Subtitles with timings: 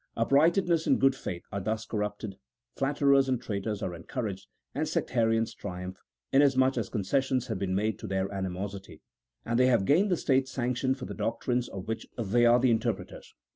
[0.17, 2.37] Uprightness and good faith are thus corrupted,
[2.75, 5.97] flatterers and traitors are encouraged, and sectarians triumph,
[6.33, 9.03] inas much as concessions have been made to their animosity,
[9.45, 12.71] and they have gained the state sanction for the doctrines of which they are the
[12.71, 13.35] interpreters.